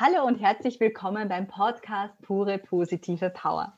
[0.00, 3.76] Hallo und herzlich willkommen beim Podcast Pure Positive Power.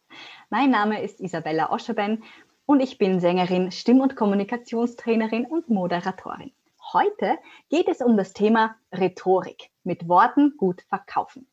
[0.51, 2.25] Mein Name ist Isabella Oscherben
[2.67, 6.53] und ich bin Sängerin, Stimm- und Kommunikationstrainerin und Moderatorin.
[6.93, 7.39] Heute
[7.71, 11.49] geht es um das Thema Rhetorik, mit Worten gut verkaufen.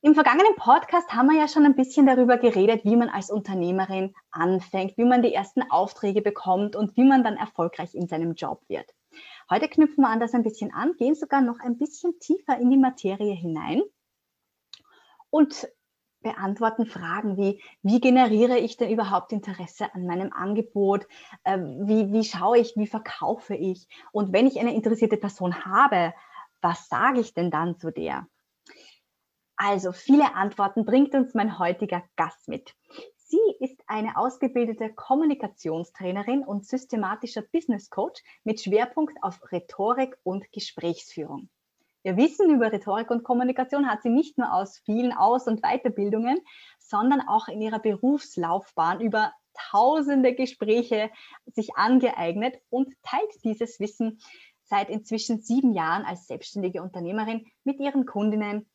[0.00, 4.14] Im vergangenen Podcast haben wir ja schon ein bisschen darüber geredet, wie man als Unternehmerin
[4.30, 8.62] anfängt, wie man die ersten Aufträge bekommt und wie man dann erfolgreich in seinem Job
[8.68, 8.94] wird.
[9.50, 12.70] Heute knüpfen wir an das ein bisschen an, gehen sogar noch ein bisschen tiefer in
[12.70, 13.82] die Materie hinein
[15.28, 15.68] und
[16.20, 21.08] beantworten Fragen wie, wie generiere ich denn überhaupt Interesse an meinem Angebot?
[21.44, 23.88] Ähm, wie, wie schaue ich, wie verkaufe ich?
[24.12, 26.14] Und wenn ich eine interessierte Person habe,
[26.60, 28.28] was sage ich denn dann zu der?
[29.56, 32.76] Also viele Antworten bringt uns mein heutiger Gast mit.
[33.30, 41.48] Sie ist eine ausgebildete Kommunikationstrainerin und systematischer Business Coach mit Schwerpunkt auf Rhetorik und Gesprächsführung.
[42.02, 46.40] Ihr Wissen über Rhetorik und Kommunikation hat sie nicht nur aus vielen Aus- und Weiterbildungen,
[46.80, 51.08] sondern auch in ihrer Berufslaufbahn über tausende Gespräche
[51.46, 54.18] sich angeeignet und teilt dieses Wissen
[54.64, 58.68] seit inzwischen sieben Jahren als selbstständige Unternehmerin mit ihren Kundinnen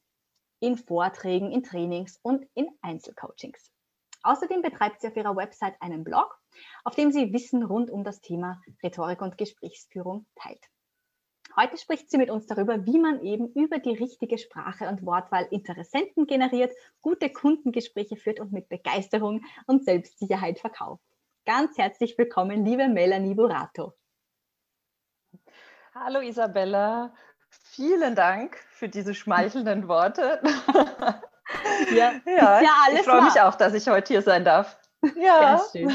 [0.62, 3.75] in Vorträgen, in Trainings und in Einzelcoachings.
[4.26, 6.36] Außerdem betreibt sie auf ihrer Website einen Blog,
[6.84, 10.66] auf dem sie Wissen rund um das Thema Rhetorik und Gesprächsführung teilt.
[11.56, 15.48] Heute spricht sie mit uns darüber, wie man eben über die richtige Sprache und Wortwahl
[15.52, 21.04] Interessenten generiert, gute Kundengespräche führt und mit Begeisterung und Selbstsicherheit verkauft.
[21.46, 23.94] Ganz herzlich willkommen, liebe Melanie Burato.
[25.94, 27.14] Hallo Isabella,
[27.50, 30.42] vielen Dank für diese schmeichelnden Worte.
[31.92, 34.78] Ja, ja, ja alles ich freue mich auch, dass ich heute hier sein darf.
[35.16, 35.90] Ja, ja.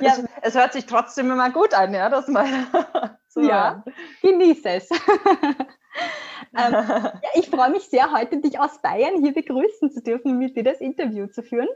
[0.00, 2.46] Es, es, hört sich trotzdem immer gut an, ja, das mal
[3.28, 3.84] zu Ja,
[4.22, 4.90] genieße es.
[6.56, 10.38] ähm, ja, ich freue mich sehr, heute dich aus Bayern hier begrüßen zu dürfen und
[10.38, 11.68] mit dir das Interview zu führen.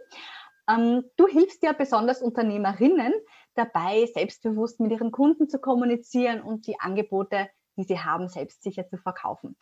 [0.69, 3.12] Ähm, du hilfst ja besonders Unternehmerinnen
[3.55, 8.97] dabei, selbstbewusst mit ihren Kunden zu kommunizieren und die Angebote, die sie haben, selbstsicher zu
[8.97, 9.56] verkaufen.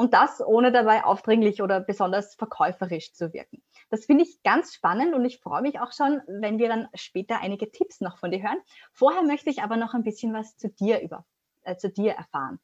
[0.00, 3.62] Und das ohne dabei aufdringlich oder besonders verkäuferisch zu wirken.
[3.90, 7.42] Das finde ich ganz spannend und ich freue mich auch schon, wenn wir dann später
[7.42, 8.56] einige Tipps noch von dir hören.
[8.94, 11.26] Vorher möchte ich aber noch ein bisschen was zu dir über,
[11.64, 12.58] äh, zu dir erfahren.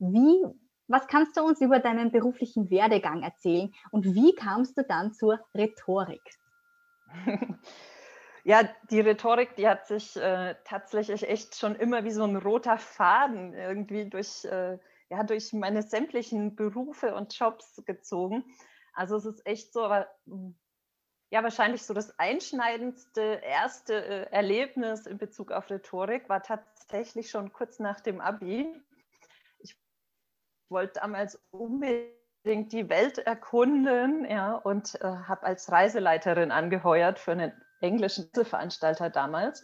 [0.00, 0.44] Wie,
[0.88, 5.38] was kannst du uns über deinen beruflichen Werdegang erzählen und wie kamst du dann zur
[5.54, 6.32] Rhetorik?
[8.44, 12.76] Ja, die Rhetorik, die hat sich äh, tatsächlich echt schon immer wie so ein roter
[12.76, 14.78] Faden irgendwie durch äh,
[15.12, 18.44] ja, durch meine sämtlichen Berufe und Jobs gezogen.
[18.94, 20.58] Also es ist echt so, aber hm,
[21.30, 27.52] ja, wahrscheinlich so das einschneidendste erste äh, Erlebnis in Bezug auf Rhetorik war tatsächlich schon
[27.52, 28.74] kurz nach dem Abi.
[29.58, 29.78] Ich
[30.70, 37.52] wollte damals unbedingt die Welt erkunden ja, und äh, habe als Reiseleiterin angeheuert für einen
[37.82, 39.62] englischen Veranstalter damals.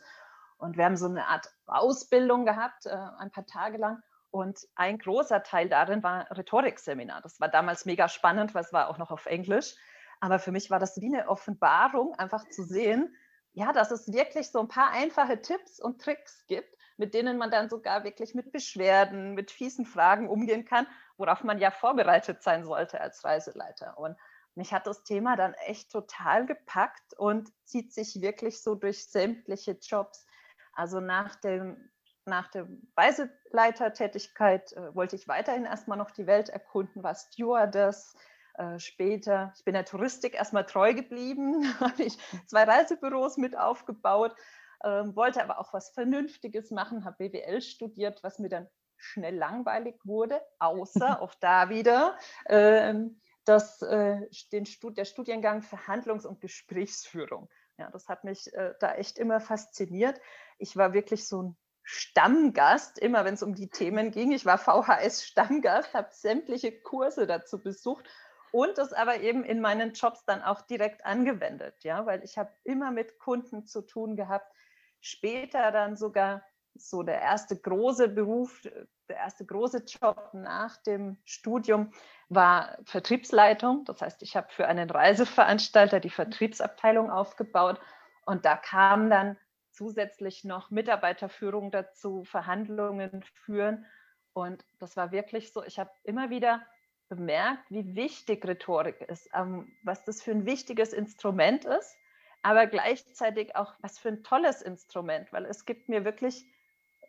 [0.58, 4.03] Und wir haben so eine Art Ausbildung gehabt, äh, ein paar Tage lang.
[4.31, 7.22] Und ein großer Teil darin war Rhetorikseminar.
[7.22, 9.75] Das war damals mega spannend, weil es war auch noch auf Englisch.
[10.21, 13.15] Aber für mich war das wie eine Offenbarung, einfach zu sehen,
[13.53, 17.50] ja, dass es wirklich so ein paar einfache Tipps und Tricks gibt, mit denen man
[17.50, 20.87] dann sogar wirklich mit Beschwerden, mit fiesen Fragen umgehen kann,
[21.17, 23.99] worauf man ja vorbereitet sein sollte als Reiseleiter.
[23.99, 24.17] Und
[24.55, 29.78] mich hat das Thema dann echt total gepackt und zieht sich wirklich so durch sämtliche
[29.81, 30.27] Jobs.
[30.72, 31.91] Also nach dem
[32.28, 38.15] nach der Reiseleitertätigkeit äh, wollte ich weiterhin erstmal noch die Welt erkunden, war Stewardess.
[38.55, 44.34] Äh, später, ich bin der Touristik erstmal treu geblieben, habe ich zwei Reisebüros mit aufgebaut,
[44.81, 49.97] äh, wollte aber auch was Vernünftiges machen, habe BWL studiert, was mir dann schnell langweilig
[50.05, 57.49] wurde, außer auch da wieder ähm, das, äh, den Stud der Studiengang Verhandlungs- und Gesprächsführung.
[57.78, 60.21] Ja, das hat mich äh, da echt immer fasziniert.
[60.59, 61.56] Ich war wirklich so ein
[61.91, 64.31] Stammgast, immer wenn es um die Themen ging.
[64.32, 68.05] Ich war VHS-Stammgast, habe sämtliche Kurse dazu besucht
[68.52, 72.52] und das aber eben in meinen Jobs dann auch direkt angewendet, ja, weil ich habe
[72.64, 74.52] immer mit Kunden zu tun gehabt.
[75.00, 76.43] Später dann sogar
[76.75, 78.61] so der erste große Beruf,
[79.08, 81.90] der erste große Job nach dem Studium
[82.29, 83.87] war Vertriebsleitung.
[83.87, 87.81] Das heißt, ich habe für einen Reiseveranstalter die Vertriebsabteilung aufgebaut
[88.26, 89.38] und da kam dann
[89.78, 93.86] zusätzlich noch Mitarbeiterführung dazu, Verhandlungen führen.
[94.32, 96.66] Und das war wirklich so, ich habe immer wieder
[97.08, 101.96] bemerkt, wie wichtig Rhetorik ist, ähm, was das für ein wichtiges Instrument ist,
[102.42, 106.44] aber gleichzeitig auch was für ein tolles Instrument, weil es gibt mir wirklich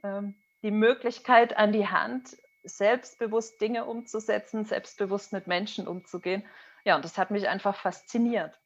[0.03, 6.45] ähm, die Möglichkeit an die Hand, selbstbewusst Dinge umzusetzen, selbstbewusst mit Menschen umzugehen.
[6.85, 8.59] Ja, und das hat mich einfach fasziniert.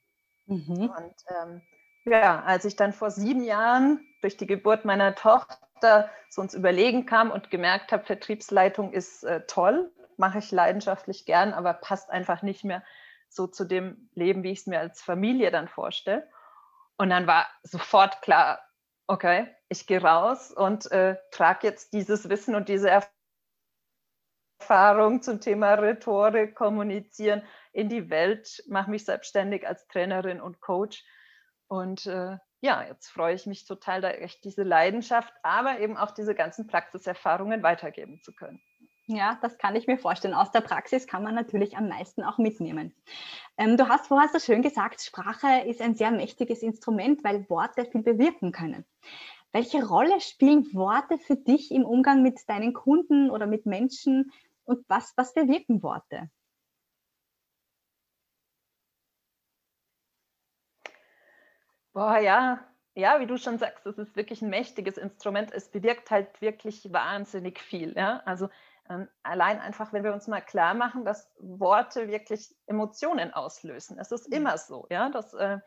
[0.46, 0.90] Mhm.
[0.90, 1.62] Und ähm,
[2.06, 7.06] ja, als ich dann vor sieben Jahren durch die Geburt meiner Tochter so ins Überlegen
[7.06, 12.42] kam und gemerkt habe, Vertriebsleitung ist äh, toll, mache ich leidenschaftlich gern, aber passt einfach
[12.42, 12.84] nicht mehr
[13.30, 16.30] so zu dem Leben, wie ich es mir als Familie dann vorstelle.
[16.98, 18.62] Und dann war sofort klar,
[19.08, 22.90] okay, ich gehe raus und äh, trage jetzt dieses Wissen und diese
[24.60, 31.04] Erfahrung zum Thema Rhetorik, Kommunizieren in die Welt, mache mich selbstständig als Trainerin und Coach.
[31.68, 36.12] Und äh, ja, jetzt freue ich mich total, da echt diese Leidenschaft, aber eben auch
[36.12, 38.62] diese ganzen Praxiserfahrungen weitergeben zu können.
[39.08, 40.34] Ja, das kann ich mir vorstellen.
[40.34, 42.96] Aus der Praxis kann man natürlich am meisten auch mitnehmen.
[43.58, 47.86] Ähm, du hast vorher so schön gesagt, Sprache ist ein sehr mächtiges Instrument, weil Worte
[47.86, 48.86] viel bewirken können.
[49.52, 54.32] Welche Rolle spielen Worte für dich im Umgang mit deinen Kunden oder mit Menschen
[54.64, 56.30] und was, was bewirken Worte?
[61.94, 62.60] Boah, ja,
[62.96, 65.52] ja, wie du schon sagst, es ist wirklich ein mächtiges Instrument.
[65.52, 67.94] Es bewirkt halt wirklich wahnsinnig viel.
[67.96, 68.22] Ja?
[68.26, 68.50] Also
[68.90, 73.98] ähm, allein einfach, wenn wir uns mal klar machen, dass Worte wirklich Emotionen auslösen.
[74.00, 74.38] Es ist mhm.
[74.38, 75.60] immer so, ja, dass, äh,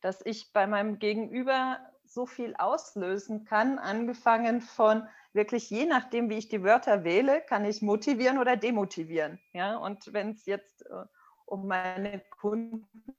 [0.00, 6.38] dass ich bei meinem Gegenüber so viel auslösen kann, angefangen von wirklich je nachdem, wie
[6.38, 9.40] ich die Wörter wähle, kann ich motivieren oder demotivieren.
[9.52, 9.76] Ja?
[9.76, 11.04] Und wenn es jetzt äh,
[11.46, 13.16] um meine Kunden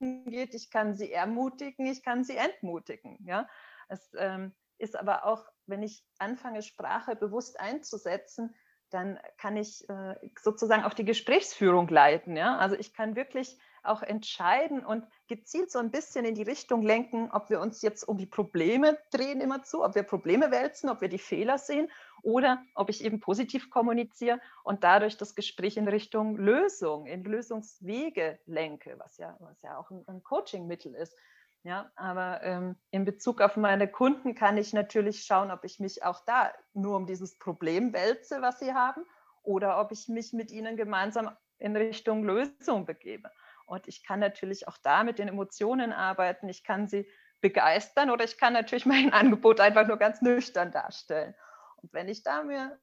[0.00, 3.18] geht, ich kann sie ermutigen, ich kann sie entmutigen.
[3.24, 3.48] Ja?
[3.88, 8.54] Es ähm, ist aber auch wenn ich anfange, Sprache bewusst einzusetzen,
[8.90, 12.36] dann kann ich äh, sozusagen auch die Gesprächsführung leiten.
[12.36, 12.56] Ja?
[12.56, 17.30] Also ich kann wirklich auch entscheiden und gezielt so ein bisschen in die Richtung lenken,
[17.30, 21.00] ob wir uns jetzt um die Probleme drehen immer zu, ob wir Probleme wälzen, ob
[21.00, 21.90] wir die Fehler sehen
[22.22, 28.38] oder ob ich eben positiv kommuniziere und dadurch das Gespräch in Richtung Lösung, in Lösungswege
[28.46, 31.16] lenke, was ja, was ja auch ein, ein Coaching-Mittel ist.
[31.64, 36.04] Ja, aber ähm, in Bezug auf meine Kunden kann ich natürlich schauen, ob ich mich
[36.04, 39.04] auch da nur um dieses Problem wälze, was sie haben,
[39.42, 43.30] oder ob ich mich mit ihnen gemeinsam in Richtung Lösung begebe.
[43.66, 46.48] Und ich kann natürlich auch da mit den Emotionen arbeiten.
[46.48, 47.08] Ich kann sie
[47.40, 51.34] begeistern oder ich kann natürlich mein Angebot einfach nur ganz nüchtern darstellen.
[51.82, 52.78] Und wenn ich da mir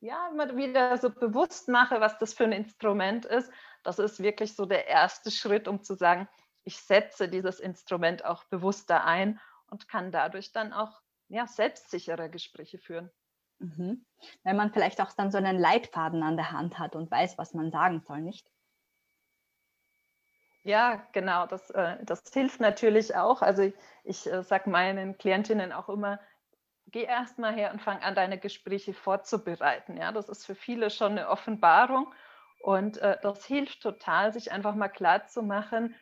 [0.00, 3.50] ja, immer wieder so bewusst mache, was das für ein Instrument ist,
[3.82, 6.28] das ist wirklich so der erste Schritt, um zu sagen,
[6.64, 12.78] ich setze dieses Instrument auch bewusster ein und kann dadurch dann auch ja, selbstsichere Gespräche
[12.78, 13.10] führen.
[13.58, 14.04] Mhm.
[14.42, 17.54] Wenn man vielleicht auch dann so einen Leitfaden an der Hand hat und weiß, was
[17.54, 18.50] man sagen soll, nicht?
[20.64, 23.42] Ja, genau, das, äh, das hilft natürlich auch.
[23.42, 26.20] Also ich, ich äh, sage meinen Klientinnen auch immer,
[26.94, 29.96] geh erst mal her und fang an, deine Gespräche vorzubereiten.
[29.96, 32.14] Ja, das ist für viele schon eine Offenbarung
[32.60, 35.96] und äh, das hilft total, sich einfach mal klar zu machen,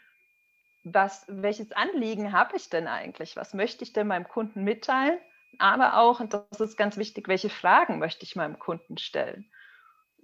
[0.84, 3.36] was, welches Anliegen habe ich denn eigentlich?
[3.36, 5.18] Was möchte ich denn meinem Kunden mitteilen?
[5.58, 9.50] Aber auch, und das ist ganz wichtig, welche Fragen möchte ich meinem Kunden stellen?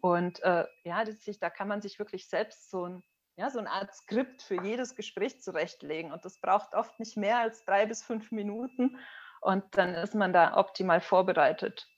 [0.02, 3.02] Und äh, ja, das, da kann man sich wirklich selbst so, ein,
[3.36, 6.12] ja, so eine Art Skript für jedes Gespräch zurechtlegen.
[6.12, 8.98] Und das braucht oft nicht mehr als drei bis fünf Minuten.
[9.40, 11.88] Und dann ist man da optimal vorbereitet.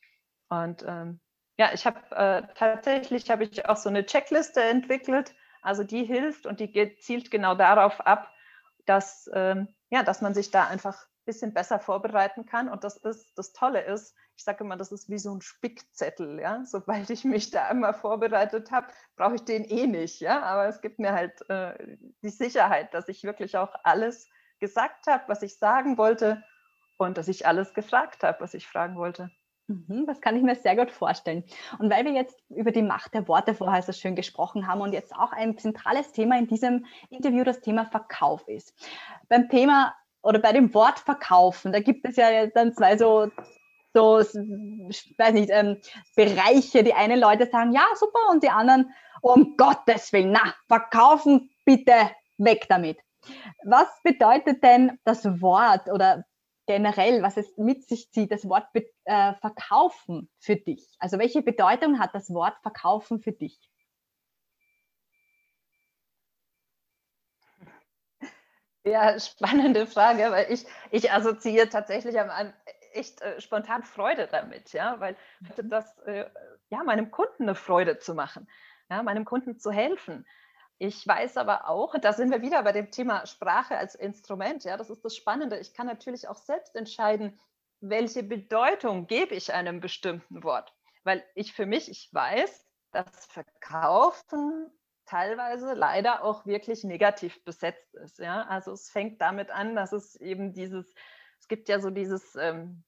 [0.48, 1.20] Und ähm,
[1.56, 5.35] ja, ich habe äh, tatsächlich habe ich auch so eine Checkliste entwickelt.
[5.62, 8.32] Also die hilft und die zielt genau darauf ab,
[8.87, 12.68] dass, ähm, ja, dass man sich da einfach ein bisschen besser vorbereiten kann.
[12.68, 16.40] Und das ist, das Tolle ist, ich sage immer, das ist wie so ein Spickzettel.
[16.40, 16.64] Ja?
[16.64, 20.20] Sobald ich mich da einmal vorbereitet habe, brauche ich den eh nicht.
[20.20, 20.42] Ja?
[20.42, 24.28] Aber es gibt mir halt äh, die Sicherheit, dass ich wirklich auch alles
[24.61, 26.42] gesagt habe, was ich sagen wollte
[27.07, 29.30] und dass ich alles gefragt habe, was ich fragen wollte.
[29.71, 31.45] Mhm, das kann ich mir sehr gut vorstellen.
[31.78, 34.92] Und weil wir jetzt über die Macht der Worte vorher so schön gesprochen haben und
[34.92, 38.75] jetzt auch ein zentrales Thema in diesem Interview das Thema Verkauf ist.
[39.28, 43.30] Beim Thema oder bei dem Wort Verkaufen, da gibt es ja dann zwei so,
[43.95, 45.78] so weiß nicht, ähm,
[46.16, 46.83] Bereiche.
[46.83, 48.92] Die einen Leute sagen, ja, super, und die anderen,
[49.23, 52.99] um Gottes Willen, na, verkaufen bitte weg damit.
[53.64, 56.25] Was bedeutet denn das Wort oder
[56.71, 60.87] generell, was es mit sich zieht, das Wort äh, verkaufen für dich?
[61.00, 63.59] Also welche Bedeutung hat das Wort verkaufen für dich?
[68.85, 72.53] Ja, spannende Frage, weil ich, ich assoziiere tatsächlich am
[72.93, 75.71] echt äh, spontan Freude damit, ja, weil mhm.
[75.71, 76.25] das äh,
[76.71, 78.49] ja meinem Kunden eine Freude zu machen,
[78.89, 80.25] ja, meinem Kunden zu helfen,
[80.82, 84.64] ich weiß aber auch, da sind wir wieder bei dem Thema Sprache als Instrument.
[84.64, 85.58] Ja, das ist das Spannende.
[85.58, 87.38] Ich kann natürlich auch selbst entscheiden,
[87.80, 90.75] welche Bedeutung gebe ich einem bestimmten Wort.
[91.04, 94.70] weil ich für mich, ich weiß, dass Verkaufen
[95.04, 98.18] teilweise leider auch wirklich negativ besetzt ist.
[98.18, 98.46] Ja?
[98.46, 100.94] Also es fängt damit an, dass es eben dieses,
[101.38, 102.84] es gibt ja so dieses, ähm,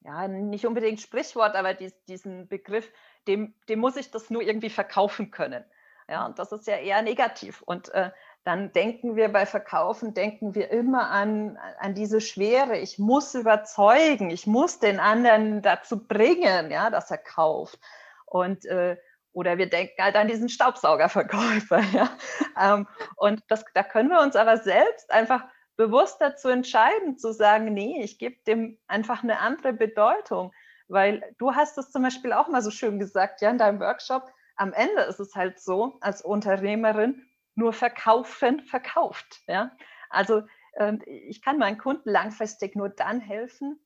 [0.00, 2.92] ja, nicht unbedingt Sprichwort, aber dies, diesen Begriff,
[3.26, 5.64] dem, dem muss ich das nur irgendwie verkaufen können.
[6.12, 7.62] Ja, und das ist ja eher negativ.
[7.62, 8.10] Und äh,
[8.44, 12.76] dann denken wir bei Verkaufen, denken wir immer an, an diese Schwere.
[12.76, 17.78] Ich muss überzeugen, ich muss den anderen dazu bringen, ja, dass er kauft.
[18.26, 18.98] Und äh,
[19.32, 21.80] oder wir denken halt an diesen Staubsaugerverkäufer.
[21.94, 22.10] Ja?
[22.60, 25.44] Ähm, und das, da können wir uns aber selbst einfach
[25.78, 30.52] bewusst dazu entscheiden, zu sagen, nee, ich gebe dem einfach eine andere Bedeutung.
[30.88, 34.30] Weil du hast es zum Beispiel auch mal so schön gesagt, ja, in deinem Workshop,
[34.56, 39.42] am Ende ist es halt so, als Unternehmerin, nur verkaufen verkauft.
[39.46, 39.76] Ja?
[40.10, 40.42] Also
[41.06, 43.78] ich kann meinen Kunden langfristig nur dann helfen,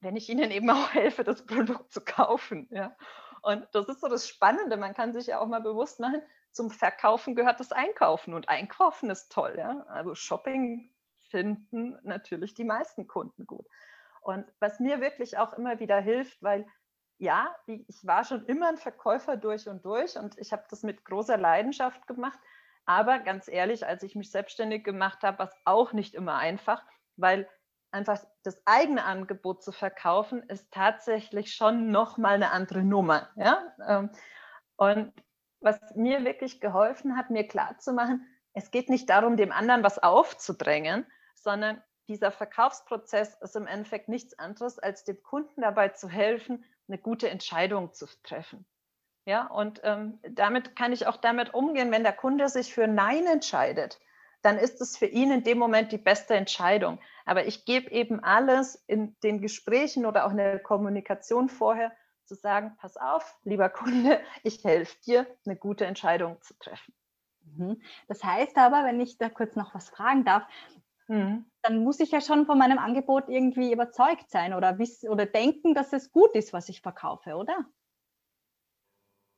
[0.00, 2.68] wenn ich ihnen eben auch helfe, das Produkt zu kaufen.
[2.70, 2.96] Ja?
[3.42, 4.76] Und das ist so das Spannende.
[4.76, 9.10] Man kann sich ja auch mal bewusst machen, zum Verkaufen gehört das Einkaufen und Einkaufen
[9.10, 9.54] ist toll.
[9.58, 9.84] Ja?
[9.88, 10.90] Also Shopping
[11.28, 13.66] finden natürlich die meisten Kunden gut.
[14.22, 16.66] Und was mir wirklich auch immer wieder hilft, weil
[17.18, 21.04] ja, ich war schon immer ein Verkäufer durch und durch und ich habe das mit
[21.04, 22.38] großer Leidenschaft gemacht.
[22.84, 26.82] Aber ganz ehrlich, als ich mich selbstständig gemacht habe, war es auch nicht immer einfach,
[27.16, 27.48] weil
[27.90, 33.30] einfach das eigene Angebot zu verkaufen, ist tatsächlich schon nochmal eine andere Nummer.
[33.36, 33.74] Ja?
[33.88, 34.10] Ähm,
[34.76, 35.12] und
[35.60, 41.06] was mir wirklich geholfen hat, mir klarzumachen, es geht nicht darum, dem anderen was aufzudrängen,
[41.34, 46.98] sondern dieser Verkaufsprozess ist im Endeffekt nichts anderes, als dem Kunden dabei zu helfen, eine
[46.98, 48.66] gute Entscheidung zu treffen.
[49.26, 53.26] Ja, und ähm, damit kann ich auch damit umgehen, wenn der Kunde sich für Nein
[53.26, 53.98] entscheidet,
[54.42, 57.00] dann ist es für ihn in dem Moment die beste Entscheidung.
[57.24, 61.92] Aber ich gebe eben alles in den Gesprächen oder auch in der Kommunikation vorher
[62.24, 66.94] zu sagen, pass auf, lieber Kunde, ich helfe dir, eine gute Entscheidung zu treffen.
[67.40, 67.82] Mhm.
[68.06, 70.44] Das heißt aber, wenn ich da kurz noch was fragen darf,
[71.08, 71.50] mhm.
[71.62, 75.74] dann muss ich ja schon von meinem Angebot irgendwie überzeugt sein oder, wissen, oder denken,
[75.74, 77.66] dass es gut ist, was ich verkaufe, oder?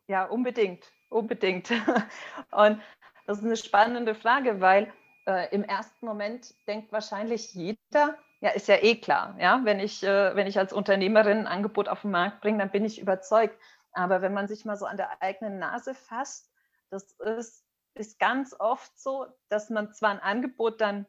[0.08, 1.70] Ja, unbedingt, unbedingt.
[2.50, 2.80] Und
[3.26, 4.92] das ist eine spannende Frage, weil
[5.26, 10.02] äh, im ersten Moment denkt wahrscheinlich jeder, ja, ist ja eh klar, ja, wenn ich,
[10.02, 13.58] äh, wenn ich als Unternehmerin ein Angebot auf den Markt bringe, dann bin ich überzeugt.
[13.92, 16.50] Aber wenn man sich mal so an der eigenen Nase fasst,
[16.90, 21.04] das ist, ist ganz oft so, dass man zwar ein Angebot dann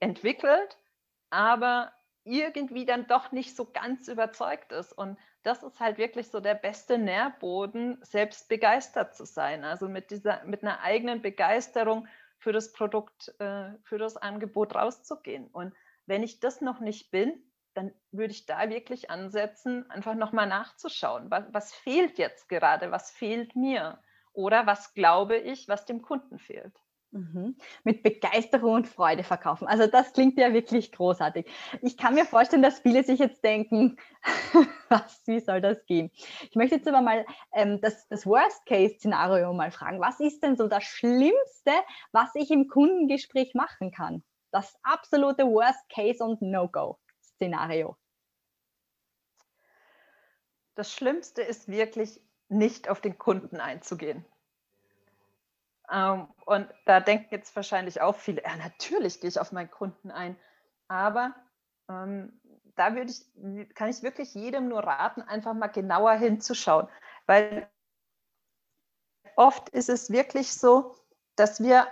[0.00, 0.78] entwickelt,
[1.30, 1.92] aber
[2.24, 4.92] irgendwie dann doch nicht so ganz überzeugt ist.
[4.92, 9.64] Und das ist halt wirklich so der beste Nährboden, selbst begeistert zu sein.
[9.64, 12.06] Also mit dieser, mit einer eigenen Begeisterung
[12.38, 15.48] für das Produkt, äh, für das Angebot rauszugehen.
[15.48, 15.74] Und
[16.06, 17.42] wenn ich das noch nicht bin,
[17.74, 23.10] dann würde ich da wirklich ansetzen, einfach nochmal nachzuschauen, was, was fehlt jetzt gerade, was
[23.10, 24.02] fehlt mir
[24.32, 26.74] oder was glaube ich, was dem Kunden fehlt.
[27.10, 27.56] Mhm.
[27.84, 29.66] Mit Begeisterung und Freude verkaufen.
[29.66, 31.46] Also das klingt ja wirklich großartig.
[31.80, 33.96] Ich kann mir vorstellen, dass viele sich jetzt denken,
[34.90, 36.10] was, wie soll das gehen?
[36.50, 37.24] Ich möchte jetzt aber mal
[37.54, 40.00] ähm, das, das Worst-Case-Szenario mal fragen.
[40.00, 41.72] Was ist denn so das Schlimmste,
[42.12, 44.22] was ich im Kundengespräch machen kann?
[44.50, 47.96] Das absolute Worst-Case- und No-Go-Szenario.
[50.74, 54.24] Das Schlimmste ist wirklich, nicht auf den Kunden einzugehen.
[55.90, 60.10] Ähm, und da denken jetzt wahrscheinlich auch viele, ja, natürlich gehe ich auf meinen Kunden
[60.10, 60.36] ein.
[60.88, 61.34] Aber
[61.88, 62.40] ähm,
[62.76, 66.88] da würde ich, kann ich wirklich jedem nur raten, einfach mal genauer hinzuschauen.
[67.26, 67.68] Weil
[69.36, 70.94] oft ist es wirklich so,
[71.36, 71.86] dass wir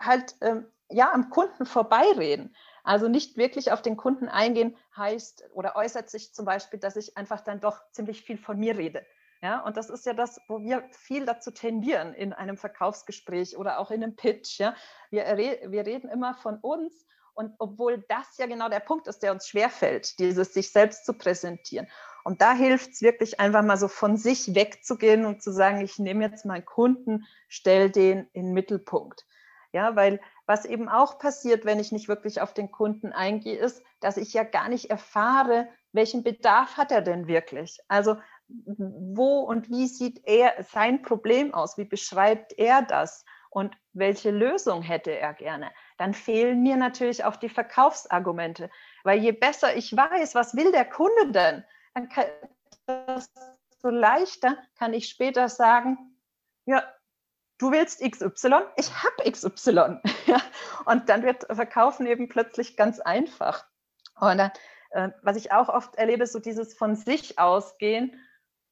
[0.00, 2.54] halt ähm, ja am Kunden vorbeireden.
[2.84, 7.16] Also nicht wirklich auf den Kunden eingehen heißt oder äußert sich zum Beispiel, dass ich
[7.16, 9.04] einfach dann doch ziemlich viel von mir rede.
[9.42, 13.78] Ja, und das ist ja das, wo wir viel dazu tendieren in einem Verkaufsgespräch oder
[13.78, 14.58] auch in einem Pitch.
[14.58, 14.74] Ja.
[15.10, 19.32] Wir, wir reden immer von uns und obwohl das ja genau der Punkt ist, der
[19.32, 21.86] uns schwerfällt, dieses sich selbst zu präsentieren.
[22.24, 25.98] Und da hilft es wirklich einfach mal so von sich wegzugehen und zu sagen, ich
[25.98, 29.26] nehme jetzt meinen Kunden, stelle den in den Mittelpunkt.
[29.72, 33.82] Ja, weil was eben auch passiert, wenn ich nicht wirklich auf den Kunden eingehe, ist,
[34.00, 37.78] dass ich ja gar nicht erfahre, welchen Bedarf hat er denn wirklich?
[37.86, 38.16] Also
[38.48, 41.76] wo und wie sieht er sein Problem aus?
[41.78, 43.24] Wie beschreibt er das?
[43.50, 45.70] Und welche Lösung hätte er gerne?
[45.96, 48.70] Dann fehlen mir natürlich auch die Verkaufsargumente.
[49.02, 52.26] Weil je besser ich weiß, was will der Kunde denn, dann kann,
[52.86, 55.96] desto leichter kann ich später sagen,
[56.66, 56.82] ja,
[57.58, 60.00] du willst XY, ich habe XY.
[60.84, 63.64] und dann wird Verkaufen eben plötzlich ganz einfach.
[64.20, 64.50] Und dann,
[64.90, 68.20] äh, was ich auch oft erlebe, so dieses von sich ausgehen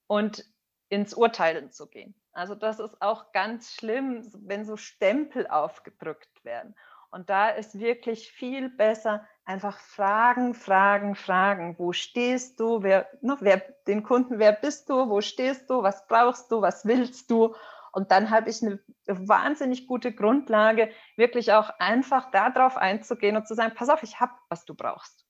[0.07, 0.45] und
[0.89, 2.15] ins Urteilen zu gehen.
[2.33, 6.75] Also das ist auch ganz schlimm, wenn so Stempel aufgedrückt werden.
[7.11, 11.79] Und da ist wirklich viel besser, einfach fragen, fragen, fragen.
[11.79, 12.83] Wo stehst du?
[12.83, 15.09] Wer, ne, wer, den Kunden, wer bist du?
[15.09, 15.83] Wo stehst du?
[15.85, 16.61] Was brauchst du?
[16.61, 17.55] Was willst du?
[17.93, 23.55] Und dann habe ich eine wahnsinnig gute Grundlage, wirklich auch einfach darauf einzugehen und zu
[23.55, 25.25] sagen, pass auf, ich habe, was du brauchst.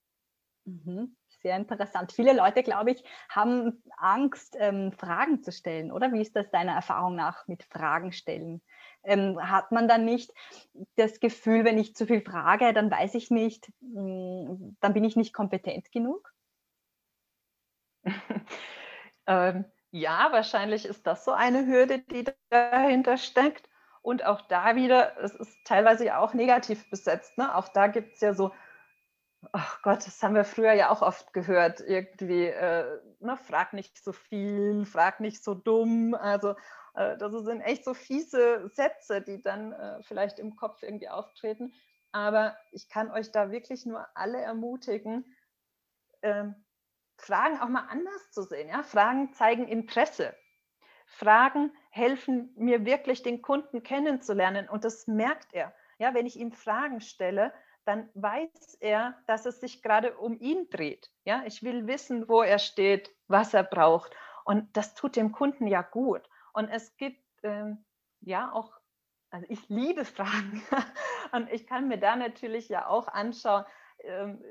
[0.64, 1.14] Mhm.
[1.44, 2.10] Sehr interessant.
[2.12, 6.10] Viele Leute, glaube ich, haben Angst, ähm, Fragen zu stellen, oder?
[6.14, 8.62] Wie ist das deiner Erfahrung nach mit Fragen stellen?
[9.02, 10.32] Ähm, hat man dann nicht
[10.96, 15.04] das Gefühl, wenn ich zu viel frage, dann weiß ich nicht, mh, hm, dann bin
[15.04, 16.32] ich nicht kompetent genug?
[19.26, 23.68] ähm, ja, wahrscheinlich ist das so eine Hürde, die dahinter steckt.
[24.00, 27.36] Und auch da wieder, es ist teilweise ja auch negativ besetzt.
[27.38, 27.54] Ne?
[27.54, 28.52] Auch da gibt es ja so
[29.52, 34.02] ach Gott, das haben wir früher ja auch oft gehört, irgendwie, äh, ne, frag nicht
[34.02, 36.14] so viel, frag nicht so dumm.
[36.14, 36.54] Also
[36.94, 41.74] äh, das sind echt so fiese Sätze, die dann äh, vielleicht im Kopf irgendwie auftreten.
[42.12, 45.24] Aber ich kann euch da wirklich nur alle ermutigen,
[46.22, 46.54] ähm,
[47.16, 48.68] Fragen auch mal anders zu sehen.
[48.68, 48.82] Ja?
[48.82, 50.34] Fragen zeigen Interesse.
[51.06, 54.68] Fragen helfen mir wirklich, den Kunden kennenzulernen.
[54.68, 55.74] Und das merkt er.
[55.98, 57.52] Ja, wenn ich ihm Fragen stelle,
[57.84, 61.10] dann weiß er, dass es sich gerade um ihn dreht.
[61.24, 64.14] Ja, ich will wissen, wo er steht, was er braucht.
[64.44, 66.28] Und das tut dem Kunden ja gut.
[66.52, 67.84] Und es gibt ähm,
[68.20, 68.78] ja auch,
[69.30, 70.62] also ich liebe Fragen.
[71.32, 73.64] Und ich kann mir da natürlich ja auch anschauen,
[74.00, 74.42] ähm,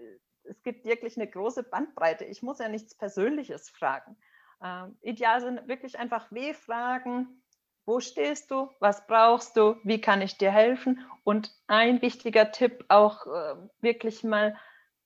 [0.46, 2.25] es gibt wirklich eine große Bandbreite.
[2.25, 4.18] Ich muss ja nichts Persönliches fragen.
[4.62, 7.43] Ähm, ideal sind wirklich einfach W-Fragen,
[7.86, 8.70] wo stehst du?
[8.80, 9.78] Was brauchst du?
[9.84, 11.06] Wie kann ich dir helfen?
[11.24, 14.58] Und ein wichtiger Tipp auch äh, wirklich mal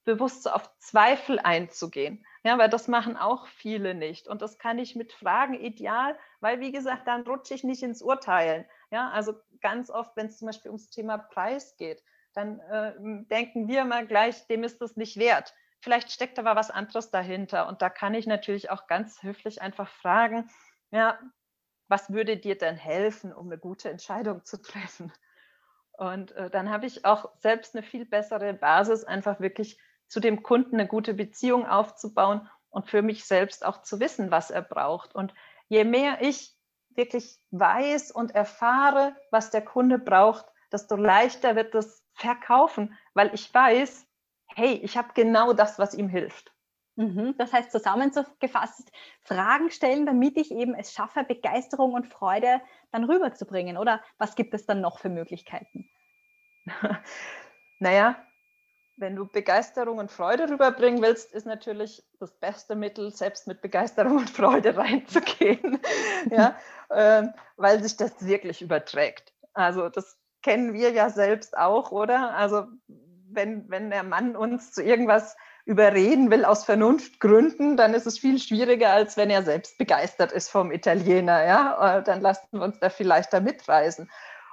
[0.05, 2.25] bewusst auf Zweifel einzugehen.
[2.43, 4.27] Ja, weil das machen auch viele nicht.
[4.27, 8.01] Und das kann ich mit Fragen ideal, weil wie gesagt, dann rutsche ich nicht ins
[8.01, 8.65] Urteilen.
[8.89, 12.01] Ja, also ganz oft, wenn es zum Beispiel ums Thema Preis geht,
[12.33, 12.94] dann äh,
[13.29, 15.53] denken wir mal gleich, dem ist das nicht wert.
[15.81, 17.68] Vielleicht steckt aber was anderes dahinter.
[17.68, 20.50] Und da kann ich natürlich auch ganz höflich einfach fragen,
[20.92, 21.20] ja,
[21.87, 25.11] was würde dir denn helfen, um eine gute Entscheidung zu treffen?
[25.93, 30.43] Und äh, dann habe ich auch selbst eine viel bessere Basis, einfach wirklich zu dem
[30.43, 35.15] Kunden eine gute Beziehung aufzubauen und für mich selbst auch zu wissen, was er braucht.
[35.15, 35.33] Und
[35.67, 36.55] je mehr ich
[36.89, 43.53] wirklich weiß und erfahre, was der Kunde braucht, desto leichter wird das Verkaufen, weil ich
[43.53, 44.05] weiß,
[44.47, 46.53] hey, ich habe genau das, was ihm hilft.
[46.98, 47.36] Mhm.
[47.38, 52.60] Das heißt, zusammengefasst, Fragen stellen, damit ich eben es schaffe, Begeisterung und Freude
[52.92, 53.77] dann rüberzubringen.
[53.77, 55.88] Oder was gibt es dann noch für Möglichkeiten?
[57.79, 58.16] naja,
[58.98, 64.18] wenn du Begeisterung und Freude rüberbringen willst, ist natürlich das beste Mittel, selbst mit Begeisterung
[64.18, 65.79] und Freude reinzugehen,
[66.31, 66.57] ja,
[66.90, 69.33] äh, weil sich das wirklich überträgt.
[69.53, 72.33] Also das kennen wir ja selbst auch, oder?
[72.36, 72.66] Also
[73.29, 75.36] wenn, wenn der Mann uns zu irgendwas
[75.68, 80.50] überreden will aus Vernunftgründen, dann ist es viel schwieriger, als wenn er selbst begeistert ist
[80.50, 81.44] vom Italiener.
[81.46, 81.98] Ja?
[81.98, 84.10] Äh, dann lassen wir uns da vielleicht da mitreisen.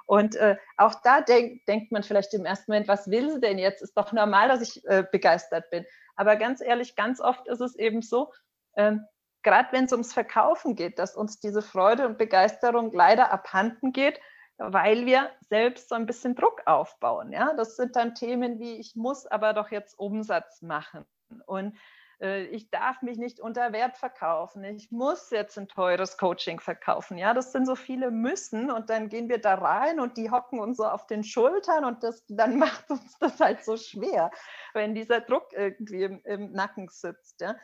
[0.06, 3.58] Und äh, auch da denk, denkt man vielleicht im ersten Moment, was will sie denn
[3.58, 3.80] jetzt?
[3.80, 5.86] Ist doch normal, dass ich äh, begeistert bin.
[6.16, 8.32] Aber ganz ehrlich, ganz oft ist es eben so,
[8.72, 8.96] äh,
[9.44, 14.18] gerade wenn es ums Verkaufen geht, dass uns diese Freude und Begeisterung leider abhanden geht,
[14.58, 17.32] weil wir selbst so ein bisschen Druck aufbauen.
[17.32, 17.54] Ja?
[17.54, 21.04] Das sind dann Themen wie, ich muss aber doch jetzt Umsatz machen
[21.46, 21.76] und
[22.20, 27.18] äh, ich darf mich nicht unter Wert verkaufen, ich muss jetzt ein teures Coaching verkaufen.
[27.18, 30.60] Ja, das sind so viele Müssen und dann gehen wir da rein und die hocken
[30.60, 34.30] uns so auf den Schultern und das, dann macht uns das halt so schwer,
[34.72, 37.40] wenn dieser Druck irgendwie im, im Nacken sitzt.
[37.40, 37.56] Ja?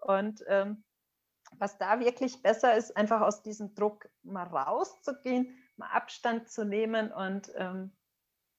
[0.00, 0.84] Und ähm,
[1.56, 7.12] was da wirklich besser ist, einfach aus diesem Druck mal rauszugehen mal Abstand zu nehmen.
[7.12, 7.92] Und ähm,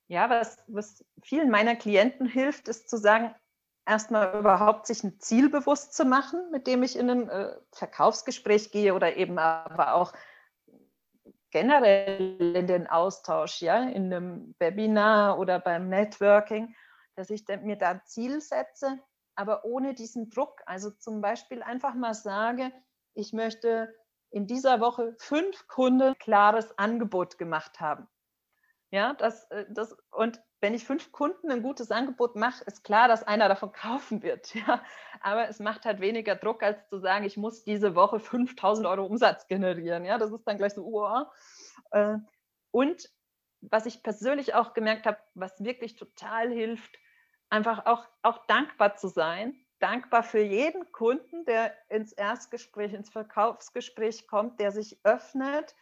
[0.07, 3.33] ja, was, was vielen meiner Klienten hilft, ist zu sagen,
[3.85, 8.71] erstmal überhaupt sich ein Ziel bewusst zu machen, mit dem ich in ein äh, Verkaufsgespräch
[8.71, 10.13] gehe oder eben aber auch
[11.51, 16.75] generell in den Austausch, ja, in einem Webinar oder beim Networking,
[17.15, 18.99] dass ich mir da ein Ziel setze,
[19.35, 20.61] aber ohne diesen Druck.
[20.65, 22.71] Also zum Beispiel einfach mal sage,
[23.15, 23.93] ich möchte
[24.31, 28.07] in dieser Woche fünf Kunden klares Angebot gemacht haben.
[28.91, 33.07] Ja, das, äh, das, und wenn ich fünf Kunden ein gutes Angebot mache, ist klar,
[33.07, 34.53] dass einer davon kaufen wird.
[34.55, 34.83] Ja,
[35.21, 39.05] aber es macht halt weniger Druck, als zu sagen, ich muss diese Woche 5000 Euro
[39.05, 40.05] Umsatz generieren.
[40.05, 41.25] Ja, das ist dann gleich so, oh.
[42.71, 43.09] Und
[43.61, 46.97] was ich persönlich auch gemerkt habe, was wirklich total hilft,
[47.49, 54.27] einfach auch, auch dankbar zu sein dankbar für jeden Kunden, der ins Erstgespräch, ins Verkaufsgespräch
[54.27, 55.75] kommt, der sich öffnet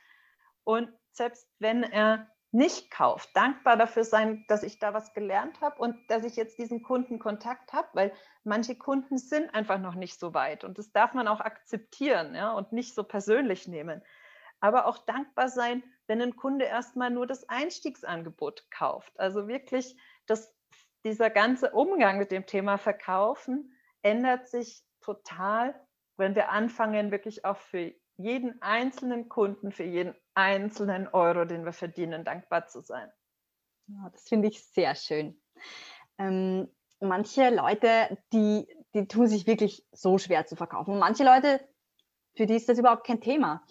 [0.63, 5.79] und selbst wenn er nicht kauft, dankbar dafür sein, dass ich da was gelernt habe
[5.79, 10.33] und dass ich jetzt diesen Kundenkontakt habe, weil manche Kunden sind einfach noch nicht so
[10.33, 14.01] weit und das darf man auch akzeptieren ja, und nicht so persönlich nehmen.
[14.59, 19.19] Aber auch dankbar sein, wenn ein Kunde erstmal nur das Einstiegsangebot kauft.
[19.19, 20.55] Also wirklich, dass
[21.03, 23.71] dieser ganze Umgang mit dem Thema Verkaufen
[24.07, 25.75] ändert sich total,
[26.17, 31.73] wenn wir anfangen, wirklich auch für jeden einzelnen Kunden, für jeden einzelnen Euro, den wir
[31.73, 33.11] verdienen, dankbar zu sein.
[33.87, 35.39] Ja, das finde ich sehr schön.
[36.17, 36.67] Ähm,
[36.99, 40.93] manche Leute, die, die tun sich wirklich so schwer zu verkaufen.
[40.93, 41.59] Und manche Leute,
[42.35, 43.63] für die ist das überhaupt kein Thema.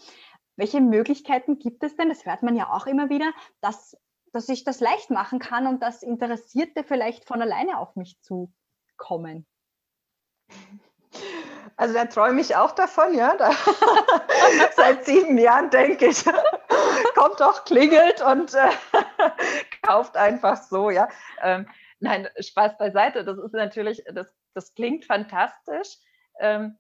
[0.56, 2.08] Welche Möglichkeiten gibt es denn?
[2.08, 3.96] Das hört man ja auch immer wieder, dass,
[4.32, 9.46] dass ich das leicht machen kann und dass Interessierte vielleicht von alleine auf mich zukommen.
[11.78, 13.36] Also da träume ich auch davon, ja.
[13.36, 13.50] Da,
[14.76, 16.24] seit sieben Jahren denke ich,
[17.14, 18.68] kommt doch, klingelt und äh,
[19.82, 21.08] kauft einfach so, ja.
[21.42, 21.68] Ähm,
[22.00, 23.24] nein, Spaß beiseite.
[23.24, 25.98] Das ist natürlich, das, das klingt fantastisch.
[26.40, 26.78] Ähm,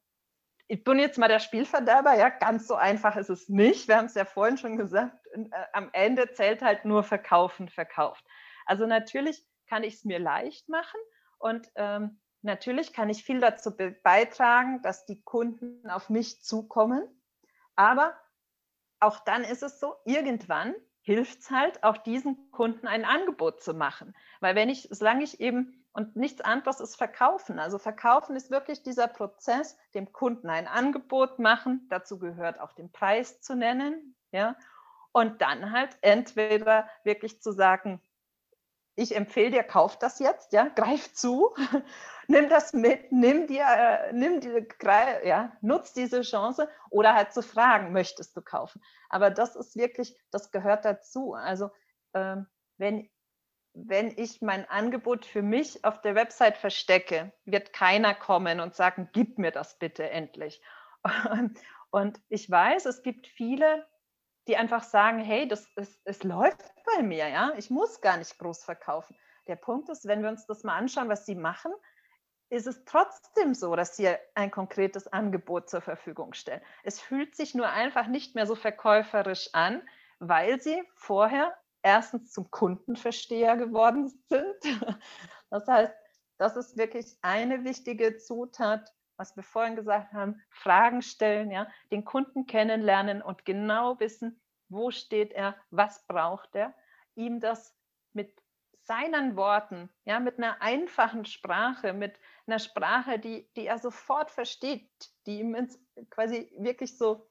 [0.68, 3.88] ich bin jetzt mal der Spielverderber, ja, ganz so einfach ist es nicht.
[3.88, 8.24] Wir haben es ja vorhin schon gesagt, äh, am Ende zählt halt nur Verkaufen, verkauft.
[8.64, 11.00] Also natürlich kann ich es mir leicht machen
[11.38, 17.02] und ähm, Natürlich kann ich viel dazu beitragen, dass die Kunden auf mich zukommen,
[17.74, 18.14] aber
[19.00, 23.74] auch dann ist es so, irgendwann hilft es halt, auch diesen Kunden ein Angebot zu
[23.74, 24.14] machen.
[24.40, 27.58] Weil wenn ich, solange ich eben, und nichts anderes ist Verkaufen.
[27.58, 31.86] Also Verkaufen ist wirklich dieser Prozess, dem Kunden ein Angebot machen.
[31.88, 34.14] Dazu gehört auch den Preis zu nennen.
[34.30, 34.56] Ja,
[35.10, 38.00] und dann halt entweder wirklich zu sagen,
[38.96, 41.54] ich empfehle dir, kauf das jetzt, ja, greif zu,
[42.28, 44.66] nimm das mit, nimm dir, äh, nimm die,
[45.24, 48.82] ja, nutz diese Chance oder halt zu fragen, möchtest du kaufen?
[49.10, 51.34] Aber das ist wirklich, das gehört dazu.
[51.34, 51.70] Also
[52.14, 52.46] ähm,
[52.78, 53.08] wenn,
[53.74, 59.10] wenn ich mein Angebot für mich auf der Website verstecke, wird keiner kommen und sagen,
[59.12, 60.62] gib mir das bitte endlich.
[61.90, 63.86] Und ich weiß, es gibt viele,
[64.46, 68.38] die einfach sagen, hey, das, es, es läuft bei mir, ja, ich muss gar nicht
[68.38, 69.16] groß verkaufen.
[69.46, 71.72] Der Punkt ist, wenn wir uns das mal anschauen, was sie machen,
[72.48, 76.62] ist es trotzdem so, dass sie ein konkretes Angebot zur Verfügung stellen.
[76.84, 79.82] Es fühlt sich nur einfach nicht mehr so verkäuferisch an,
[80.20, 84.82] weil sie vorher erstens zum Kundenversteher geworden sind.
[85.50, 85.92] Das heißt,
[86.38, 92.04] das ist wirklich eine wichtige Zutat was wir vorhin gesagt haben, Fragen stellen, ja, den
[92.04, 96.74] Kunden kennenlernen und genau wissen, wo steht er, was braucht er,
[97.14, 97.74] ihm das
[98.12, 98.32] mit
[98.80, 102.14] seinen Worten, ja, mit einer einfachen Sprache, mit
[102.46, 104.88] einer Sprache, die, die er sofort versteht,
[105.26, 105.78] die ihm ins,
[106.10, 107.28] quasi wirklich so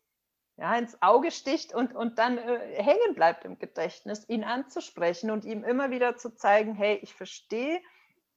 [0.57, 5.43] ja, ins Auge sticht und, und dann äh, hängen bleibt im Gedächtnis, ihn anzusprechen und
[5.43, 7.81] ihm immer wieder zu zeigen, hey, ich verstehe,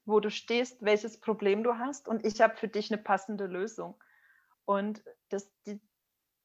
[0.09, 3.95] wo du stehst, welches Problem du hast und ich habe für dich eine passende Lösung.
[4.65, 5.81] Und das, die,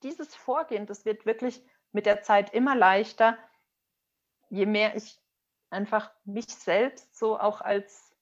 [0.03, 3.37] dieses Vorgehen, das wird wirklich mit der Zeit immer leichter,
[4.49, 5.17] je mehr ich
[5.69, 8.13] einfach mich selbst so auch als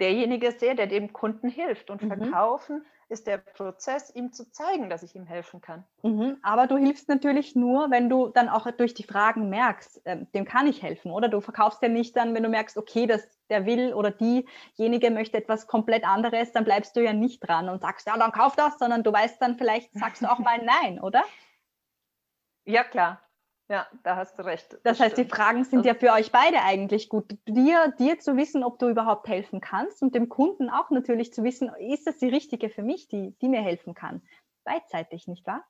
[0.00, 1.88] derjenige sehe, der dem Kunden hilft.
[1.88, 2.08] Und mhm.
[2.08, 5.84] verkaufen ist der Prozess, ihm zu zeigen, dass ich ihm helfen kann.
[6.02, 6.38] Mhm.
[6.42, 10.44] Aber du hilfst natürlich nur, wenn du dann auch durch die Fragen merkst, äh, dem
[10.44, 11.28] kann ich helfen, oder?
[11.28, 15.38] Du verkaufst ja nicht dann, wenn du merkst, okay, das, der will oder diejenige möchte
[15.38, 18.78] etwas komplett anderes, dann bleibst du ja nicht dran und sagst, ja, dann kauf das,
[18.78, 21.22] sondern du weißt dann vielleicht, sagst du auch mal nein, oder?
[22.64, 23.25] Ja, klar.
[23.68, 24.72] Ja, da hast du recht.
[24.72, 25.30] Das, das heißt, stimmt.
[25.30, 27.36] die Fragen sind das ja für euch beide eigentlich gut.
[27.48, 31.42] Dir, dir zu wissen, ob du überhaupt helfen kannst und dem Kunden auch natürlich zu
[31.42, 34.22] wissen, ist das die richtige für mich, die, die mir helfen kann.
[34.64, 35.64] Beidseitig, nicht wahr?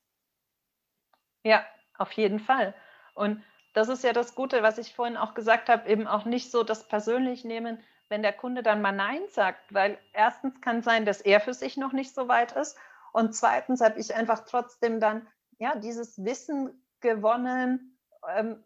[1.42, 1.64] Ja,
[1.96, 2.74] auf jeden Fall.
[3.14, 6.50] Und das ist ja das Gute, was ich vorhin auch gesagt habe, eben auch nicht
[6.50, 11.06] so das persönlich nehmen, wenn der Kunde dann mal Nein sagt, weil erstens kann sein,
[11.06, 12.78] dass er für sich noch nicht so weit ist
[13.12, 15.26] und zweitens habe ich einfach trotzdem dann
[15.58, 17.96] ja dieses Wissen gewonnen,
[18.28, 18.64] ähm,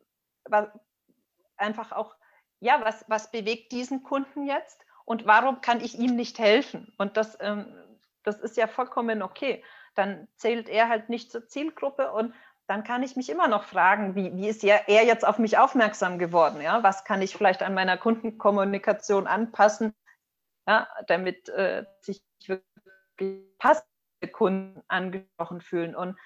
[1.57, 2.17] einfach auch,
[2.61, 6.93] ja, was, was bewegt diesen Kunden jetzt und warum kann ich ihm nicht helfen?
[6.99, 7.67] Und das, ähm,
[8.23, 9.65] das ist ja vollkommen okay.
[9.95, 12.35] Dann zählt er halt nicht zur Zielgruppe und
[12.67, 15.59] dann kann ich mich immer noch fragen, wie, wie ist er, er jetzt auf mich
[15.59, 16.61] aufmerksam geworden?
[16.61, 16.83] Ja?
[16.85, 19.93] Was kann ich vielleicht an meiner Kundenkommunikation anpassen,
[20.69, 23.89] ja, damit äh, sich wirklich passende
[24.31, 25.97] Kunden angesprochen fühlen?
[25.97, 26.17] Und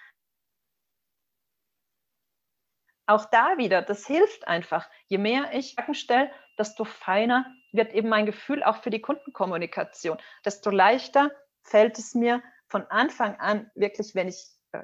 [3.07, 4.88] auch da wieder, das hilft einfach.
[5.07, 10.19] Je mehr ich Fragen stelle, desto feiner wird eben mein Gefühl auch für die Kundenkommunikation.
[10.45, 11.31] Desto leichter
[11.62, 14.83] fällt es mir von Anfang an wirklich, wenn ich äh,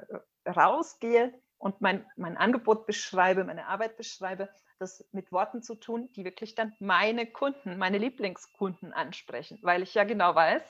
[0.49, 6.25] rausgehe und mein, mein Angebot beschreibe, meine Arbeit beschreibe, das mit Worten zu tun, die
[6.25, 10.63] wirklich dann meine Kunden, meine Lieblingskunden ansprechen, weil ich ja genau weiß,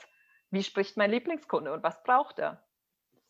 [0.50, 2.62] wie spricht mein Lieblingskunde und was braucht er.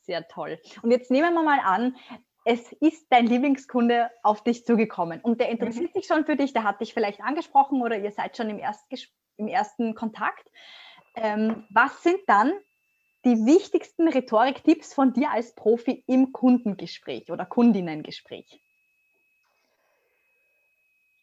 [0.01, 0.61] Sehr toll.
[0.83, 1.97] Und jetzt nehmen wir mal an,
[2.45, 6.01] es ist dein Lieblingskunde auf dich zugekommen und der interessiert mhm.
[6.01, 9.09] sich schon für dich, der hat dich vielleicht angesprochen oder ihr seid schon im, Erstges
[9.37, 10.51] im ersten Kontakt.
[11.15, 12.53] Ähm, was sind dann
[13.25, 18.61] die wichtigsten Rhetoriktipps von dir als Profi im Kundengespräch oder Kundinnengespräch?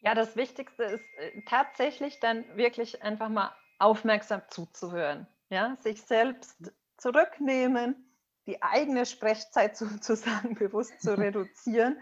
[0.02, 5.26] Ja, das Wichtigste ist äh, tatsächlich dann wirklich einfach mal aufmerksam zuzuhören.
[5.50, 8.09] Ja, sich selbst zurücknehmen,
[8.50, 12.00] die eigene Sprechzeit sozusagen bewusst zu reduzieren.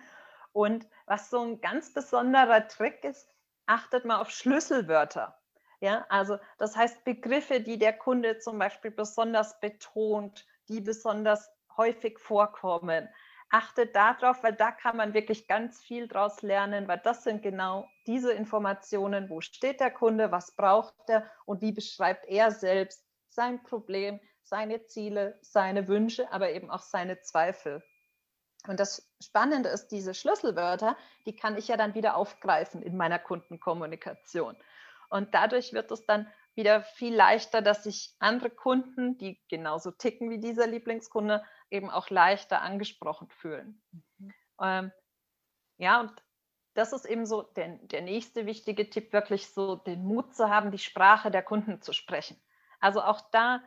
[0.53, 3.29] Und was so ein ganz besonderer Trick ist,
[3.67, 5.39] achtet mal auf Schlüsselwörter.
[5.81, 12.19] Ja, also das heißt Begriffe, die der Kunde zum Beispiel besonders betont, die besonders häufig
[12.19, 13.09] vorkommen.
[13.51, 17.89] Achtet darauf, weil da kann man wirklich ganz viel draus lernen, weil das sind genau
[18.07, 23.63] diese Informationen, wo steht der Kunde, was braucht er und wie beschreibt er selbst sein
[23.63, 27.83] Problem, seine Ziele, seine Wünsche, aber eben auch seine Zweifel.
[28.67, 33.19] Und das Spannende ist, diese Schlüsselwörter, die kann ich ja dann wieder aufgreifen in meiner
[33.19, 34.57] Kundenkommunikation.
[35.11, 40.29] Und dadurch wird es dann wieder viel leichter, dass sich andere Kunden, die genauso ticken
[40.31, 43.81] wie dieser Lieblingskunde, eben auch leichter angesprochen fühlen.
[44.19, 44.35] Mhm.
[44.61, 44.93] Ähm,
[45.77, 46.13] ja, und
[46.75, 50.73] das ist eben so der, der nächste wichtige Tipp, wirklich so den Mut zu haben,
[50.73, 52.41] die Sprache der Kunden zu sprechen.
[52.81, 53.63] Also auch da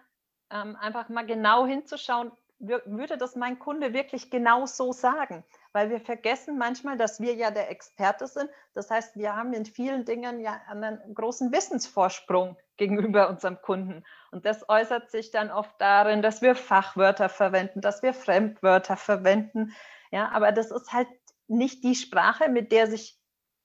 [0.52, 5.44] ähm, einfach mal genau hinzuschauen, würde das mein Kunde wirklich genau so sagen?
[5.74, 8.50] Weil wir vergessen manchmal, dass wir ja der Experte sind.
[8.74, 14.04] Das heißt, wir haben in vielen Dingen ja einen großen Wissensvorsprung gegenüber unserem Kunden.
[14.32, 19.74] Und das äußert sich dann oft darin, dass wir Fachwörter verwenden, dass wir Fremdwörter verwenden.
[20.12, 21.08] Ja, aber das ist halt
[21.48, 23.18] nicht die Sprache, mit der sich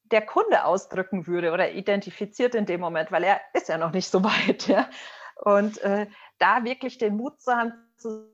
[0.04, 4.08] der Kunde ausdrücken würde oder identifiziert in dem Moment, weil er ist ja noch nicht
[4.08, 4.68] so weit.
[4.68, 4.88] Ja?
[5.36, 6.06] Und äh,
[6.38, 8.30] da wirklich den Mut zu haben, zu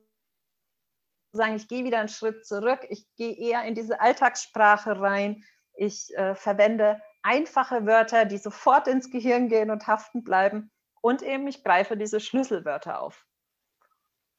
[1.31, 5.43] sagen, ich gehe wieder einen Schritt zurück, ich gehe eher in diese Alltagssprache rein,
[5.75, 11.47] ich äh, verwende einfache Wörter, die sofort ins Gehirn gehen und haften bleiben und eben
[11.47, 13.25] ich greife diese Schlüsselwörter auf.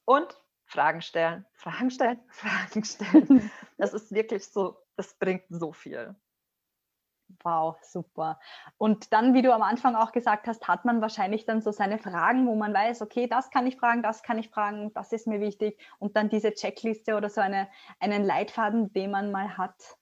[0.05, 3.51] Und Fragen stellen, Fragen stellen, Fragen stellen.
[3.77, 6.15] Das ist wirklich so, das bringt so viel.
[7.43, 8.39] Wow, super.
[8.79, 11.99] Und dann, wie du am Anfang auch gesagt hast, hat man wahrscheinlich dann so seine
[11.99, 15.27] Fragen, wo man weiß, okay, das kann ich fragen, das kann ich fragen, das ist
[15.27, 15.79] mir wichtig.
[15.99, 17.69] Und dann diese Checkliste oder so eine,
[18.01, 19.97] einen Leitfaden, den man mal hat,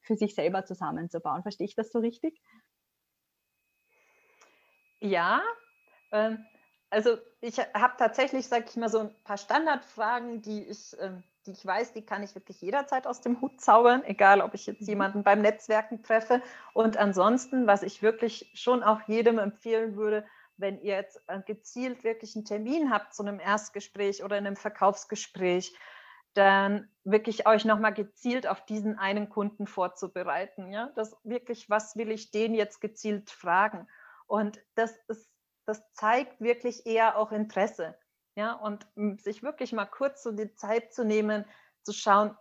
[0.00, 1.42] für sich selber zusammenzubauen.
[1.42, 2.40] Verstehe ich das so richtig?
[5.00, 5.42] Ja,
[6.12, 6.44] ähm,
[6.90, 11.52] also ich habe tatsächlich, sage ich mal, so ein paar Standardfragen, die ich ähm, die
[11.52, 14.82] ich weiß, die kann ich wirklich jederzeit aus dem Hut zaubern, egal ob ich jetzt
[14.82, 14.88] mhm.
[14.88, 16.42] jemanden beim Netzwerken treffe.
[16.74, 20.24] Und ansonsten, was ich wirklich schon auch jedem empfehlen würde,
[20.58, 25.74] wenn ihr jetzt äh, gezielt wirklich einen Termin habt zu einem Erstgespräch oder einem Verkaufsgespräch,
[26.34, 30.70] dann wirklich euch nochmal gezielt auf diesen einen Kunden vorzubereiten.
[30.70, 30.92] Ja?
[30.94, 33.88] Das wirklich, was will ich den jetzt gezielt fragen?
[34.26, 35.30] Und das ist,
[35.64, 37.96] das zeigt wirklich eher auch Interesse.
[38.38, 38.86] Ja, und
[39.20, 41.44] sich wirklich mal kurz so die Zeit zu nehmen,
[41.82, 42.36] zu schauen,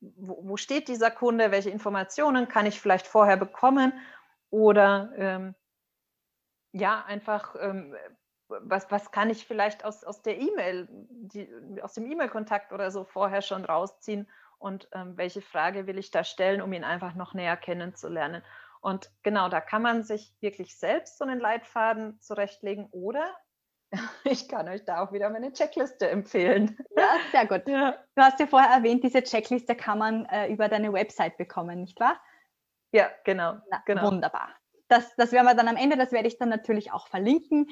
[0.00, 3.92] wo, wo steht dieser Kunde, welche Informationen kann ich vielleicht vorher bekommen
[4.50, 5.54] oder ähm,
[6.72, 7.94] ja, einfach, ähm,
[8.48, 10.88] was, was kann ich vielleicht aus, aus der E-Mail,
[11.80, 16.24] aus dem E-Mail-Kontakt oder so vorher schon rausziehen und ähm, welche Frage will ich da
[16.24, 18.42] stellen, um ihn einfach noch näher kennenzulernen.
[18.80, 23.32] Und genau, da kann man sich wirklich selbst so einen Leitfaden zurechtlegen oder
[24.24, 26.76] Ich kann euch da auch wieder meine Checkliste empfehlen.
[26.96, 27.62] Ja, sehr gut.
[27.68, 27.96] Ja.
[28.14, 31.98] Du hast ja vorher erwähnt, diese Checkliste kann man äh, über deine Website bekommen, nicht
[32.00, 32.20] wahr?
[32.92, 33.56] Ja, genau.
[33.70, 34.06] Na, genau.
[34.06, 34.50] Wunderbar.
[34.88, 37.68] Das, das werden wir dann am Ende, das werde ich dann natürlich auch verlinken.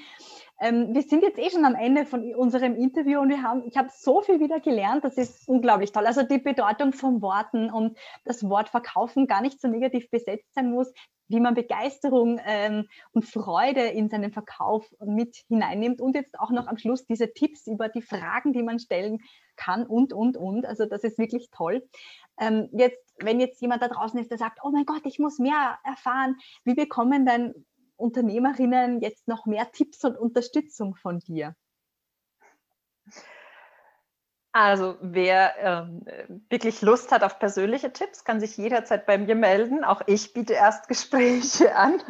[0.61, 3.77] Ähm, wir sind jetzt eh schon am Ende von unserem Interview und wir haben, ich
[3.77, 6.07] habe so viel wieder gelernt, das ist unglaublich toll.
[6.07, 10.71] Also die Bedeutung von Worten und das Wort verkaufen gar nicht so negativ besetzt sein
[10.71, 10.93] muss,
[11.29, 16.67] wie man Begeisterung ähm, und Freude in seinen Verkauf mit hineinnimmt und jetzt auch noch
[16.67, 19.19] am Schluss diese Tipps über die Fragen, die man stellen
[19.57, 20.67] kann und, und, und.
[20.67, 21.83] Also das ist wirklich toll.
[22.43, 25.39] Ähm, jetzt, wenn jetzt jemand da draußen ist, der sagt, oh mein Gott, ich muss
[25.39, 31.55] mehr erfahren, wie bekommen denn Unternehmerinnen jetzt noch mehr Tipps und Unterstützung von dir?
[34.51, 36.05] Also wer ähm,
[36.51, 39.85] wirklich Lust hat auf persönliche Tipps, kann sich jederzeit bei mir melden.
[39.85, 42.03] Auch ich biete Erstgespräche an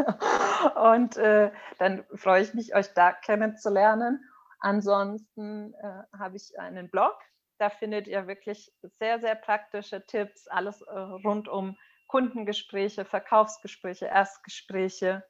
[0.97, 4.25] und äh, dann freue ich mich, euch da kennenzulernen.
[4.61, 7.17] Ansonsten äh, habe ich einen Blog,
[7.63, 15.25] da findet ihr wirklich sehr, sehr praktische Tipps, alles äh, rund um Kundengespräche, Verkaufsgespräche, Erstgespräche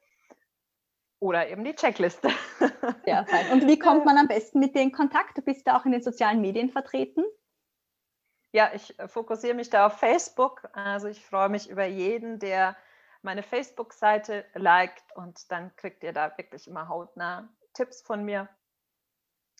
[1.19, 2.29] oder eben die Checkliste.
[3.05, 3.51] Sehr fein.
[3.51, 5.37] Und wie kommt man am besten mit dir in Kontakt?
[5.37, 7.23] Du bist da auch in den sozialen Medien vertreten?
[8.51, 10.67] Ja, ich äh, fokussiere mich da auf Facebook.
[10.73, 12.75] Also ich freue mich über jeden, der
[13.21, 18.49] meine Facebook-Seite liked und dann kriegt ihr da wirklich immer hautnah Tipps von mir.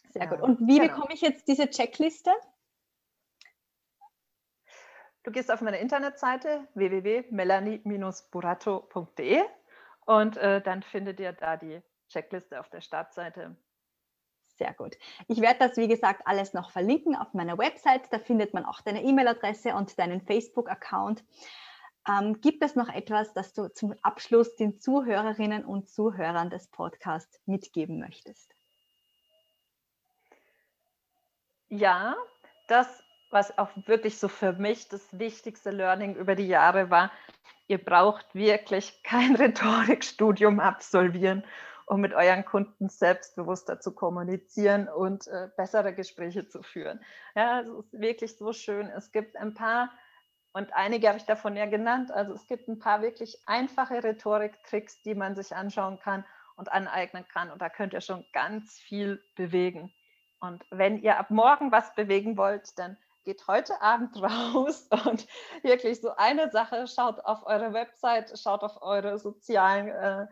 [0.10, 0.42] Sehr gut.
[0.42, 0.94] Und wie genau.
[0.94, 2.32] bekomme ich jetzt diese Checkliste?
[5.24, 9.42] Du gehst auf meine Internetseite www.melanie-burato.de
[10.06, 13.56] und äh, dann findet ihr da die Checkliste auf der Startseite.
[14.58, 14.98] Sehr gut.
[15.28, 18.12] Ich werde das, wie gesagt, alles noch verlinken auf meiner Website.
[18.12, 21.24] Da findet man auch deine E-Mail-Adresse und deinen Facebook-Account.
[22.08, 27.40] Ähm, gibt es noch etwas, das du zum Abschluss den Zuhörerinnen und Zuhörern des Podcasts
[27.46, 28.54] mitgeben möchtest?
[31.70, 32.18] Ja,
[32.68, 33.02] das
[33.34, 37.12] was auch wirklich so für mich das wichtigste Learning über die Jahre war,
[37.68, 41.44] ihr braucht wirklich kein Rhetorikstudium absolvieren,
[41.86, 47.02] um mit euren Kunden selbstbewusster zu kommunizieren und äh, bessere Gespräche zu führen.
[47.36, 48.88] Ja, es ist wirklich so schön.
[48.88, 49.92] Es gibt ein paar,
[50.54, 55.02] und einige habe ich davon ja genannt, also es gibt ein paar wirklich einfache Rhetoriktricks,
[55.02, 56.24] die man sich anschauen kann
[56.56, 57.52] und aneignen kann.
[57.52, 59.92] Und da könnt ihr schon ganz viel bewegen.
[60.40, 65.28] Und wenn ihr ab morgen was bewegen wollt, dann geht heute Abend raus und
[65.62, 70.28] wirklich so eine Sache, schaut auf eure Website, schaut auf eure sozialen äh,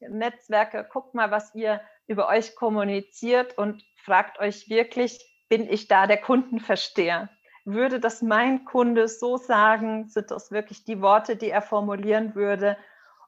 [0.00, 6.06] Netzwerke, guckt mal, was ihr über euch kommuniziert und fragt euch wirklich, bin ich da
[6.06, 7.28] der Kundenversteher?
[7.64, 10.08] Würde das mein Kunde so sagen?
[10.08, 12.76] Sind das wirklich die Worte, die er formulieren würde?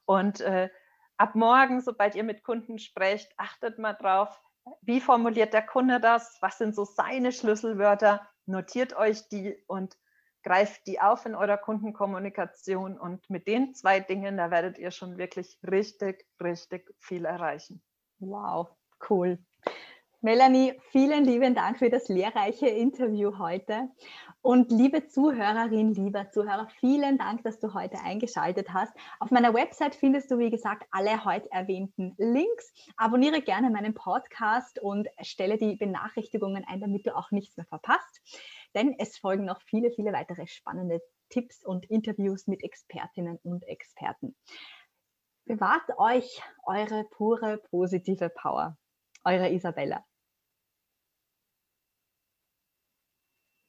[0.06, 0.68] Und äh,
[1.16, 4.40] ab morgen, sobald ihr mit Kunden sprecht, achtet mal drauf,
[4.82, 6.38] wie formuliert der Kunde das?
[6.40, 8.26] Was sind so seine Schlüsselwörter?
[8.46, 9.96] Notiert euch die und
[10.42, 12.98] greift die auf in eurer Kundenkommunikation.
[12.98, 17.82] Und mit den zwei Dingen, da werdet ihr schon wirklich richtig, richtig viel erreichen.
[18.18, 18.68] Wow,
[19.08, 19.38] cool.
[20.24, 23.90] Melanie, vielen lieben Dank für das lehrreiche Interview heute.
[24.40, 28.90] Und liebe Zuhörerin, lieber Zuhörer, vielen Dank, dass du heute eingeschaltet hast.
[29.20, 32.72] Auf meiner Website findest du, wie gesagt, alle heute erwähnten Links.
[32.96, 38.22] Abonniere gerne meinen Podcast und stelle die Benachrichtigungen ein, damit du auch nichts mehr verpasst.
[38.74, 44.34] Denn es folgen noch viele, viele weitere spannende Tipps und Interviews mit Expertinnen und Experten.
[45.44, 48.78] Bewahrt euch eure pure positive Power.
[49.22, 50.02] Eure Isabella.